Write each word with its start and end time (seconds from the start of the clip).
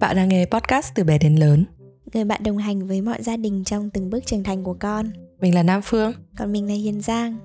Bạn 0.00 0.16
đang 0.16 0.28
nghe 0.28 0.46
podcast 0.46 0.94
từ 0.94 1.04
bé 1.04 1.18
đến 1.18 1.36
lớn. 1.36 1.64
Người 2.14 2.24
bạn 2.24 2.42
đồng 2.42 2.56
hành 2.56 2.86
với 2.86 3.00
mọi 3.00 3.22
gia 3.22 3.36
đình 3.36 3.64
trong 3.64 3.90
từng 3.90 4.10
bước 4.10 4.26
trưởng 4.26 4.42
thành 4.44 4.64
của 4.64 4.74
con. 4.74 5.10
Mình 5.40 5.54
là 5.54 5.62
Nam 5.62 5.80
Phương. 5.84 6.12
Còn 6.38 6.52
mình 6.52 6.68
là 6.68 6.74
Hiền 6.74 7.00
Giang. 7.00 7.38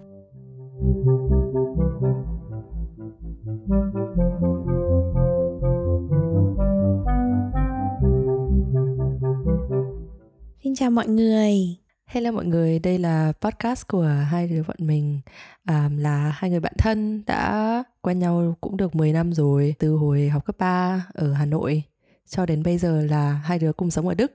Xin 10.63 10.75
chào 10.75 10.91
mọi 10.91 11.07
người. 11.07 11.77
Hello 12.10 12.32
mọi 12.32 12.46
người, 12.46 12.80
đây 12.80 12.98
là 12.98 13.34
podcast 13.42 13.88
của 13.88 14.04
hai 14.04 14.48
đứa 14.48 14.64
bọn 14.64 14.78
mình. 14.80 15.20
À, 15.66 15.89
là 15.98 16.34
hai 16.36 16.50
người 16.50 16.60
bạn 16.60 16.74
thân 16.78 17.24
đã 17.25 17.83
quen 18.02 18.20
nhau 18.20 18.56
cũng 18.61 18.78
được 18.78 18.96
10 18.96 19.14
năm 19.14 19.33
rồi 19.33 19.75
từ 19.79 19.92
hồi 19.92 20.30
học 20.30 20.46
cấp 20.46 20.56
3 20.60 21.06
ở 21.14 21.33
Hà 21.33 21.46
Nội. 21.46 21.83
Cho 22.28 22.46
đến 22.46 22.64
bây 22.64 22.78
giờ 22.78 23.02
là 23.02 23.32
hai 23.32 23.60
đứa 23.60 23.74
cùng 23.74 23.92
sống 23.92 24.07
ở 24.07 24.14
Đức. 24.14 24.32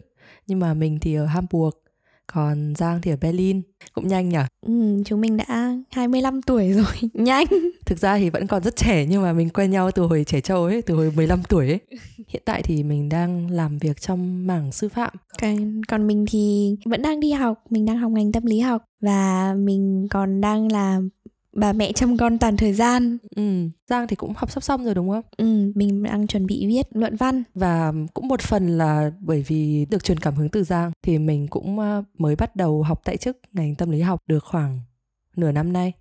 Nhưng 0.47 0.61
mà 0.61 0.75
mình 0.75 0.99
thì 1.01 1.15
ở 1.15 1.27
Hamburg 1.27 1.75
còn 2.27 2.75
Giang 2.75 3.01
thì 3.03 3.11
ở 3.11 3.17
Berlin. 3.21 3.63
Cũng 3.93 4.09
nhanh 4.09 4.29
nhỉ 4.29 4.39
ừ, 4.67 5.03
chúng 5.05 5.21
mình 5.21 5.37
đã 5.37 5.77
25 5.91 6.43
tuổi 6.43 6.73
rồi 6.73 6.85
nhanh. 7.13 7.47
Thực 7.87 7.99
ra 7.99 8.19
thì 8.19 8.31
vẫn 8.31 8.47
còn 8.47 8.63
rất 8.63 8.77
trẻ 8.77 9.07
nhưng 9.07 9.23
mà 9.23 9.33
mình 9.33 9.49
quen 9.49 9.71
nhau 9.71 9.91
từ 9.91 10.03
hồi 10.03 10.25
trẻ 10.27 10.41
trâu 10.41 10.65
ấy 10.65 10.83
từ 10.83 10.95
hồi 10.95 11.13
15 11.17 11.43
tuổi 11.49 11.69
ấy. 11.69 11.81
Hiện 12.29 12.43
tại 12.45 12.63
thì 12.63 12.83
mình 12.83 13.09
đang 13.09 13.51
làm 13.51 13.79
việc 13.79 14.01
trong 14.01 14.47
mảng 14.47 14.73
sư 14.73 14.89
phạm. 14.89 15.13
Còn, 15.41 15.83
còn 15.89 16.07
mình 16.07 16.25
thì 16.31 16.75
vẫn 16.85 17.03
đang 17.03 17.21
đi 17.21 17.33
học 17.33 17.63
mình 17.71 17.85
đang 17.85 17.99
học 17.99 18.13
ngành 18.13 18.33
tâm 18.33 18.47
lý 18.47 18.61
học. 18.61 18.85
Và 19.01 19.55
mình 19.59 20.07
còn 20.11 20.41
đang 20.41 20.73
làm 20.73 21.09
bà 21.55 21.73
mẹ 21.73 21.93
chăm 21.93 22.17
con 22.17 22.39
toàn 22.39 22.57
thời 22.57 22.73
gian. 22.73 23.19
Ừ 23.37 23.69
giang 23.87 24.07
thì 24.09 24.17
cũng 24.17 24.33
học 24.37 24.51
sắp 24.51 24.63
xong 24.63 24.85
rồi 24.85 24.95
đúng 24.95 25.11
không? 25.11 25.25
Ừ 25.37 25.73
mình 25.75 26.03
đang 26.03 26.27
chuẩn 26.27 26.47
bị 26.47 26.67
viết 26.67 26.87
luận 26.91 27.17
văn. 27.17 27.43
Và 27.55 27.93
cũng 28.15 28.29
một 28.29 28.41
phần 28.41 28.79
là 28.79 29.11
bởi 29.21 29.43
vì 29.43 29.87
được 29.91 30.05
truyền 30.05 30.19
cảm 30.19 30.35
hứng 30.35 30.49
từ 30.49 30.65
giang 30.65 30.93
thì 31.03 31.19
mình 31.19 31.49
cũng 31.49 31.79
ờ, 31.79 32.03
mới 32.19 32.37
bắt 32.37 32.57
đầu 32.57 32.83
học 32.83 33.01
tại 33.05 33.17
chức 33.17 33.39
ngành 33.53 33.75
tâm 33.75 33.91
lý 33.91 34.01
học 34.01 34.23
được 34.27 34.45
khoảng 34.45 34.81
nửa 35.37 35.53
năm 35.53 35.73
nay. 35.73 35.93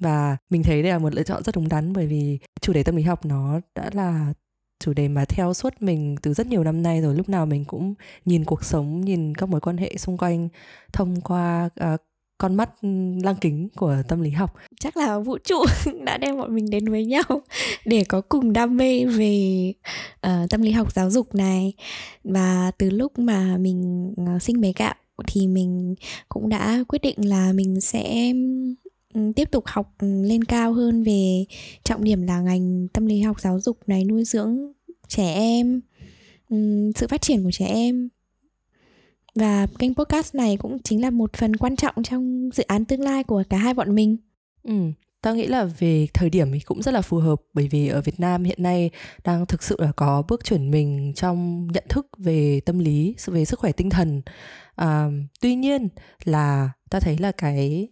Và 0.00 0.36
mình 0.50 0.62
thấy 0.62 0.82
đây 0.82 0.92
là 0.92 0.98
một 0.98 1.14
lựa 1.14 1.22
chọn 1.22 1.42
rất 1.44 1.54
đúng 1.54 1.68
đắn 1.68 1.92
bởi 1.92 2.06
vì 2.06 2.38
chủ 2.60 2.72
đề 2.72 2.82
tâm 2.82 2.96
lý 2.96 3.02
học 3.02 3.24
nó 3.24 3.60
đã 3.74 3.90
là 3.92 4.32
chủ 4.80 4.92
đề 4.92 5.08
mà 5.08 5.24
theo 5.24 5.54
suốt 5.54 5.74
mình 5.80 6.16
từ 6.22 6.34
rất 6.34 6.46
nhiều 6.46 6.64
năm 6.64 6.82
nay 6.82 7.00
rồi. 7.00 7.14
Lúc 7.14 7.28
nào 7.28 7.46
mình 7.46 7.64
cũng 7.64 7.94
nhìn 8.24 8.44
cuộc 8.44 8.64
sống 8.64 9.00
nhìn 9.00 9.34
các 9.34 9.48
mối 9.48 9.60
quan 9.60 9.76
hệ 9.76 9.96
xung 9.96 10.18
quanh 10.18 10.48
thông 10.92 11.20
qua 11.20 11.68
uh, 11.94 12.00
con 12.38 12.54
mắt 12.54 12.70
lăng 13.22 13.36
kính 13.40 13.68
của 13.76 13.96
tâm 14.08 14.20
lý 14.20 14.30
học. 14.30 14.54
Chắc 14.80 14.96
là 14.96 15.18
vũ 15.18 15.38
trụ 15.38 15.64
đã 16.04 16.18
đem 16.18 16.38
bọn 16.38 16.54
mình 16.54 16.70
đến 16.70 16.88
với 16.88 17.04
nhau 17.04 17.22
để 17.84 18.04
có 18.08 18.20
cùng 18.20 18.52
đam 18.52 18.76
mê 18.76 19.04
về 19.04 19.72
uh, 20.26 20.50
tâm 20.50 20.62
lý 20.62 20.70
học 20.70 20.92
giáo 20.92 21.10
dục 21.10 21.34
này. 21.34 21.72
Và 22.24 22.70
từ 22.78 22.90
lúc 22.90 23.18
mà 23.18 23.56
mình 23.56 24.12
uh, 24.36 24.42
sinh 24.42 24.60
bé 24.60 24.72
gạo 24.76 24.94
thì 25.26 25.46
mình 25.46 25.94
cũng 26.28 26.48
đã 26.48 26.84
quyết 26.88 27.02
định 27.02 27.28
là 27.28 27.52
mình 27.52 27.80
sẽ 27.80 28.32
ừ, 29.14 29.32
tiếp 29.36 29.50
tục 29.50 29.64
học 29.66 29.94
lên 30.00 30.44
cao 30.44 30.72
hơn 30.72 31.02
về 31.02 31.44
trọng 31.84 32.04
điểm 32.04 32.22
là 32.22 32.40
ngành 32.40 32.88
tâm 32.92 33.06
lý 33.06 33.20
học 33.20 33.40
giáo 33.40 33.60
dục 33.60 33.78
này 33.86 34.04
nuôi 34.04 34.24
dưỡng 34.24 34.72
trẻ 35.08 35.34
em 35.34 35.80
ừ, 36.50 36.56
sự 36.96 37.06
phát 37.06 37.22
triển 37.22 37.44
của 37.44 37.50
trẻ 37.50 37.66
em 37.66 38.08
và 39.34 39.66
kênh 39.78 39.94
podcast 39.94 40.34
này 40.34 40.56
cũng 40.56 40.78
chính 40.84 41.02
là 41.02 41.10
một 41.10 41.32
phần 41.32 41.56
quan 41.56 41.76
trọng 41.76 42.02
trong 42.02 42.50
dự 42.54 42.64
án 42.66 42.84
tương 42.84 43.00
lai 43.00 43.24
của 43.24 43.42
cả 43.50 43.56
hai 43.56 43.74
bọn 43.74 43.94
mình. 43.94 44.16
Ừ 44.62 44.72
tao 45.24 45.34
nghĩ 45.34 45.46
là 45.46 45.64
về 45.64 46.06
thời 46.14 46.30
điểm 46.30 46.52
thì 46.52 46.60
cũng 46.60 46.82
rất 46.82 46.94
là 46.94 47.02
phù 47.02 47.16
hợp 47.16 47.40
bởi 47.54 47.68
vì 47.68 47.88
ở 47.88 48.00
Việt 48.00 48.20
Nam 48.20 48.44
hiện 48.44 48.62
nay 48.62 48.90
đang 49.24 49.46
thực 49.46 49.62
sự 49.62 49.76
là 49.78 49.92
có 49.96 50.22
bước 50.28 50.44
chuyển 50.44 50.70
mình 50.70 51.12
trong 51.16 51.68
nhận 51.72 51.84
thức 51.88 52.06
về 52.18 52.60
tâm 52.60 52.78
lý 52.78 53.14
về 53.26 53.44
sức 53.44 53.58
khỏe 53.58 53.72
tinh 53.72 53.90
thần. 53.90 54.22
À, 54.76 55.08
tuy 55.40 55.54
nhiên 55.54 55.88
là 56.24 56.70
ta 56.90 57.00
thấy 57.00 57.18
là 57.18 57.32
cái 57.32 57.88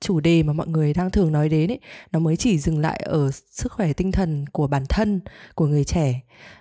chủ 0.00 0.20
đề 0.20 0.42
mà 0.42 0.52
mọi 0.52 0.68
người 0.68 0.94
đang 0.94 1.10
thường 1.10 1.32
nói 1.32 1.48
đến 1.48 1.70
ấy 1.70 1.80
nó 2.12 2.18
mới 2.18 2.36
chỉ 2.36 2.58
dừng 2.58 2.78
lại 2.78 3.00
ở 3.04 3.30
sức 3.30 3.72
khỏe 3.72 3.92
tinh 3.92 4.12
thần 4.12 4.44
của 4.52 4.66
bản 4.66 4.84
thân 4.88 5.20
của 5.54 5.66
người 5.66 5.84
trẻ. 5.84 6.20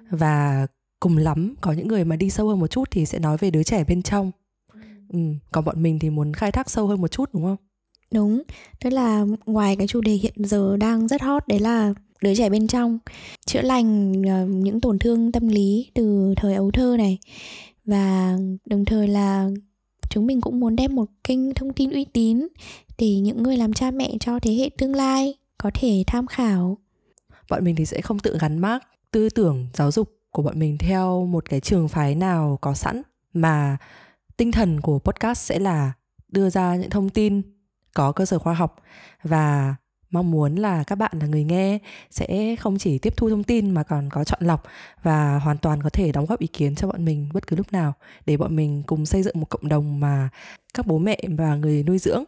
Và 0.10 0.68
cùng 1.00 1.18
lắm 1.18 1.56
có 1.62 1.72
những 1.72 1.88
người 1.88 2.06
mà 2.06 2.16
đi 2.16 2.30
sâu 2.30 2.50
hơn 2.50 2.60
một 2.60 2.68
chút 2.68 2.92
thì 2.92 3.06
sẽ 3.06 3.20
nói 3.20 3.38
về 3.38 3.52
đứa 3.52 3.64
trẻ 3.64 3.84
bên 3.84 4.02
trong. 4.02 4.32
Ừ. 5.14 5.20
còn 5.52 5.66
bọn 5.66 5.84
mình 5.84 6.00
thì 6.00 6.10
muốn 6.10 6.34
khai 6.34 6.52
thác 6.52 6.70
sâu 6.70 6.88
hơn 6.88 7.02
một 7.02 7.08
chút 7.08 7.30
đúng 7.34 7.44
không? 7.44 7.58
Đúng 8.12 8.44
tức 8.80 8.90
là 8.90 9.26
ngoài 9.46 9.76
cái 9.76 9.88
chủ 9.88 10.02
đề 10.02 10.12
hiện 10.12 10.34
giờ 10.38 10.78
đang 10.78 11.08
rất 11.08 11.22
hot 11.22 11.48
đấy 11.48 11.60
là 11.60 11.94
đứa 12.22 12.36
trẻ 12.36 12.50
bên 12.50 12.68
trong 12.68 13.00
chữa 13.46 13.62
lành 13.62 14.12
uh, 14.22 14.50
những 14.50 14.82
tổn 14.82 15.00
thương 15.00 15.32
tâm 15.32 15.48
lý 15.48 15.92
từ 15.94 16.34
thời 16.38 16.56
ấu 16.56 16.72
thơ 16.72 16.96
này. 16.98 17.18
Và 17.86 18.38
đồng 18.66 18.86
thời 18.86 19.08
là 19.08 19.50
chúng 20.10 20.28
mình 20.28 20.42
cũng 20.42 20.60
muốn 20.60 20.76
đem 20.76 20.96
một 20.96 21.10
kênh 21.24 21.54
thông 21.54 21.74
tin 21.74 21.92
uy 21.92 22.06
tín 22.06 22.48
để 22.98 23.20
những 23.20 23.44
người 23.44 23.58
làm 23.58 23.74
cha 23.74 23.92
mẹ 23.92 24.12
cho 24.20 24.40
thế 24.40 24.54
hệ 24.54 24.70
tương 24.78 24.96
lai 24.96 25.34
có 25.58 25.72
thể 25.74 26.04
tham 26.08 26.28
khảo. 26.28 26.78
Bọn 27.50 27.64
mình 27.64 27.76
thì 27.76 27.86
sẽ 27.86 28.02
không 28.02 28.20
tự 28.20 28.38
gắn 28.42 28.60
mác 28.60 28.80
tư 29.12 29.30
tưởng 29.30 29.68
giáo 29.74 29.92
dục 29.92 30.17
của 30.38 30.44
bọn 30.44 30.60
mình 30.60 30.78
theo 30.78 31.26
một 31.26 31.50
cái 31.50 31.60
trường 31.60 31.88
phái 31.88 32.16
nào 32.16 32.58
có 32.62 32.74
sẵn, 32.74 33.02
mà 33.34 33.78
tinh 34.38 34.52
thần 34.52 34.82
của 34.82 35.00
podcast 35.00 35.40
sẽ 35.40 35.60
là 35.60 35.92
đưa 36.28 36.50
ra 36.50 36.76
những 36.76 36.90
thông 36.90 37.10
tin 37.10 37.42
có 37.94 38.12
cơ 38.12 38.26
sở 38.26 38.40
khoa 38.40 38.54
học. 38.54 38.76
Và 39.24 39.76
mong 40.10 40.32
muốn 40.32 40.56
là 40.56 40.84
các 40.84 40.96
bạn 40.96 41.12
là 41.20 41.28
người 41.28 41.44
nghe 41.44 41.80
sẽ 42.12 42.56
không 42.56 42.78
chỉ 42.78 42.98
tiếp 42.98 43.14
thu 43.18 43.30
thông 43.30 43.44
tin 43.44 43.72
mà 43.72 43.84
còn 43.84 44.10
có 44.10 44.24
chọn 44.24 44.40
lọc 44.42 44.64
và 45.04 45.40
hoàn 45.40 45.58
toàn 45.58 45.84
có 45.84 45.90
thể 45.90 46.12
đóng 46.12 46.26
góp 46.26 46.40
ý 46.40 46.48
kiến 46.48 46.76
cho 46.76 46.88
bọn 46.88 47.06
mình 47.06 47.30
bất 47.34 47.48
cứ 47.48 47.56
lúc 47.56 47.74
nào, 47.74 47.94
để 48.26 48.38
bọn 48.38 48.56
mình 48.56 48.84
cùng 48.84 49.06
xây 49.06 49.24
dựng 49.24 49.40
một 49.40 49.50
cộng 49.50 49.70
đồng 49.70 50.00
mà 50.00 50.30
các 50.74 50.88
bố 50.88 50.98
mẹ 50.98 51.20
và 51.38 51.56
người 51.56 51.84
nuôi 51.84 51.98
dưỡng 51.98 52.24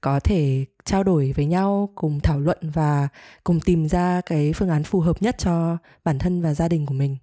có 0.00 0.20
thể 0.20 0.64
trao 0.84 1.02
đổi 1.02 1.32
với 1.36 1.46
nhau, 1.46 1.88
cùng 1.94 2.20
thảo 2.20 2.40
luận 2.40 2.58
và 2.62 3.08
cùng 3.44 3.60
tìm 3.60 3.88
ra 3.88 4.20
cái 4.26 4.52
phương 4.52 4.68
án 4.70 4.84
phù 4.84 5.00
hợp 5.00 5.22
nhất 5.22 5.38
cho 5.38 5.76
bản 6.04 6.18
thân 6.18 6.42
và 6.42 6.54
gia 6.54 6.68
đình 6.68 6.86
của 6.86 6.94
mình. 6.94 7.16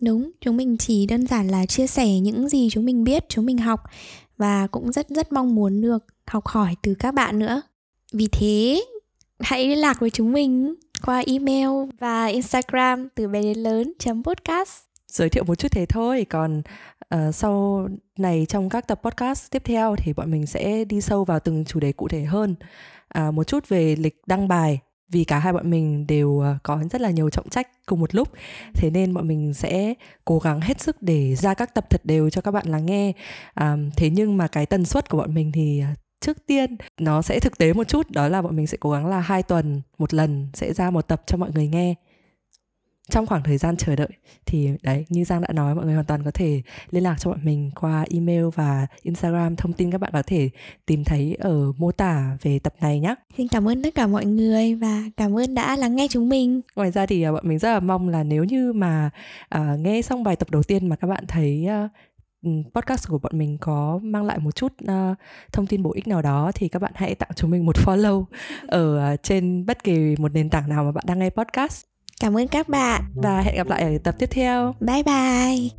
Đúng, 0.00 0.30
chúng 0.40 0.56
mình 0.56 0.76
chỉ 0.76 1.06
đơn 1.06 1.26
giản 1.26 1.48
là 1.48 1.66
chia 1.66 1.86
sẻ 1.86 2.06
những 2.20 2.48
gì 2.48 2.68
chúng 2.70 2.84
mình 2.84 3.04
biết, 3.04 3.24
chúng 3.28 3.46
mình 3.46 3.58
học 3.58 3.80
và 4.36 4.66
cũng 4.66 4.92
rất 4.92 5.08
rất 5.08 5.32
mong 5.32 5.54
muốn 5.54 5.80
được 5.80 6.04
học 6.26 6.46
hỏi 6.46 6.76
từ 6.82 6.94
các 6.94 7.14
bạn 7.14 7.38
nữa. 7.38 7.62
Vì 8.12 8.28
thế, 8.32 8.84
hãy 9.40 9.68
liên 9.68 9.78
lạc 9.78 10.00
với 10.00 10.10
chúng 10.10 10.32
mình 10.32 10.74
qua 11.02 11.22
email 11.26 11.68
và 11.98 12.26
Instagram 12.26 13.08
từ 13.14 13.28
bé 13.28 13.42
đến 13.42 13.58
lớn 13.58 13.92
podcast. 14.24 14.70
Giới 15.08 15.28
thiệu 15.28 15.44
một 15.44 15.54
chút 15.54 15.72
thế 15.72 15.86
thôi 15.86 16.26
còn 16.30 16.62
uh, 17.14 17.34
sau 17.34 17.86
này 18.18 18.46
trong 18.48 18.68
các 18.68 18.88
tập 18.88 19.00
podcast 19.04 19.50
tiếp 19.50 19.62
theo 19.64 19.96
thì 19.98 20.12
bọn 20.12 20.30
mình 20.30 20.46
sẽ 20.46 20.84
đi 20.84 21.00
sâu 21.00 21.24
vào 21.24 21.40
từng 21.40 21.64
chủ 21.64 21.80
đề 21.80 21.92
cụ 21.92 22.08
thể 22.08 22.24
hơn. 22.24 22.54
Uh, 23.18 23.34
một 23.34 23.44
chút 23.44 23.68
về 23.68 23.96
lịch 23.96 24.20
đăng 24.26 24.48
bài 24.48 24.80
vì 25.10 25.24
cả 25.24 25.38
hai 25.38 25.52
bọn 25.52 25.70
mình 25.70 26.06
đều 26.06 26.40
ờ, 26.40 26.58
có 26.62 26.82
rất 26.90 27.00
là 27.00 27.10
nhiều 27.10 27.30
trọng 27.30 27.48
trách 27.48 27.68
cùng 27.86 28.00
một 28.00 28.14
lúc. 28.14 28.28
Thế 28.74 28.90
nên 28.90 29.14
bọn 29.14 29.28
mình 29.28 29.54
sẽ 29.54 29.94
cố 30.24 30.38
gắng 30.38 30.60
hết 30.60 30.80
sức 30.80 31.02
để 31.02 31.34
ra 31.34 31.54
các 31.54 31.74
tập 31.74 31.90
thật 31.90 32.00
đều 32.04 32.30
cho 32.30 32.40
các 32.40 32.50
bạn 32.50 32.66
lắng 32.68 32.86
nghe. 32.86 33.12
À, 33.54 33.76
thế 33.96 34.10
nhưng 34.10 34.36
mà 34.36 34.46
cái 34.46 34.66
tần 34.66 34.84
suất 34.84 35.08
của 35.08 35.18
bọn 35.18 35.34
mình 35.34 35.52
thì 35.52 35.80
ờ, 35.80 35.86
trước 36.20 36.46
tiên 36.46 36.76
nó 37.00 37.22
sẽ 37.22 37.40
thực 37.40 37.58
tế 37.58 37.72
một 37.72 37.88
chút 37.88 38.10
đó 38.10 38.28
là 38.28 38.42
bọn 38.42 38.56
mình 38.56 38.66
sẽ 38.66 38.76
cố 38.80 38.90
gắng 38.90 39.06
là 39.06 39.20
hai 39.20 39.42
tuần 39.42 39.82
một 39.98 40.14
lần 40.14 40.48
sẽ 40.54 40.72
ra 40.72 40.90
một 40.90 41.08
tập 41.08 41.22
cho 41.26 41.36
mọi 41.36 41.50
người 41.54 41.68
nghe 41.68 41.94
trong 43.10 43.26
khoảng 43.26 43.42
thời 43.42 43.58
gian 43.58 43.76
chờ 43.76 43.96
đợi 43.96 44.08
thì 44.46 44.68
đấy 44.82 45.04
như 45.08 45.24
giang 45.24 45.40
đã 45.40 45.48
nói 45.52 45.74
mọi 45.74 45.84
người 45.84 45.94
hoàn 45.94 46.06
toàn 46.06 46.24
có 46.24 46.30
thể 46.30 46.62
liên 46.90 47.02
lạc 47.02 47.16
cho 47.18 47.30
bọn 47.30 47.44
mình 47.44 47.70
qua 47.80 48.04
email 48.10 48.44
và 48.54 48.86
instagram. 49.02 49.56
Thông 49.56 49.72
tin 49.72 49.90
các 49.90 50.00
bạn 50.00 50.10
có 50.12 50.22
thể 50.26 50.50
tìm 50.86 51.04
thấy 51.04 51.36
ở 51.40 51.72
mô 51.78 51.92
tả 51.92 52.36
về 52.42 52.58
tập 52.58 52.74
này 52.80 53.00
nhé 53.00 53.14
xin 53.36 53.48
cảm 53.48 53.68
ơn 53.68 53.82
tất 53.82 53.94
cả 53.94 54.06
mọi 54.06 54.26
người 54.26 54.74
và 54.74 55.02
cảm 55.16 55.38
ơn 55.38 55.54
đã 55.54 55.76
lắng 55.76 55.96
nghe 55.96 56.08
chúng 56.10 56.28
mình. 56.28 56.60
Ngoài 56.76 56.90
ra 56.90 57.06
thì 57.06 57.22
à, 57.22 57.32
bọn 57.32 57.48
mình 57.48 57.58
rất 57.58 57.72
là 57.72 57.80
mong 57.80 58.08
là 58.08 58.22
nếu 58.22 58.44
như 58.44 58.72
mà 58.72 59.10
uh, 59.54 59.80
nghe 59.80 60.02
xong 60.02 60.22
bài 60.22 60.36
tập 60.36 60.50
đầu 60.50 60.62
tiên 60.62 60.88
mà 60.88 60.96
các 60.96 61.08
bạn 61.08 61.24
thấy 61.28 61.66
uh, 61.84 61.90
podcast 62.74 63.08
của 63.08 63.18
bọn 63.18 63.38
mình 63.38 63.58
có 63.60 64.00
mang 64.02 64.24
lại 64.24 64.38
một 64.38 64.56
chút 64.56 64.72
uh, 64.84 65.16
thông 65.52 65.66
tin 65.66 65.82
bổ 65.82 65.92
ích 65.92 66.08
nào 66.08 66.22
đó 66.22 66.52
thì 66.54 66.68
các 66.68 66.82
bạn 66.82 66.92
hãy 66.94 67.14
tặng 67.14 67.30
chúng 67.36 67.50
mình 67.50 67.66
một 67.66 67.76
follow 67.76 68.24
ở 68.66 69.12
uh, 69.14 69.22
trên 69.22 69.66
bất 69.66 69.84
kỳ 69.84 70.16
một 70.18 70.32
nền 70.34 70.50
tảng 70.50 70.68
nào 70.68 70.84
mà 70.84 70.92
bạn 70.92 71.04
đang 71.06 71.18
nghe 71.18 71.30
podcast 71.30 71.89
Cảm 72.20 72.36
ơn 72.36 72.48
các 72.48 72.68
bạn 72.68 73.02
và 73.14 73.40
hẹn 73.40 73.56
gặp 73.56 73.68
lại 73.68 73.82
ở 73.82 73.98
tập 74.04 74.14
tiếp 74.18 74.26
theo. 74.30 74.74
Bye 74.80 75.02
bye. 75.02 75.70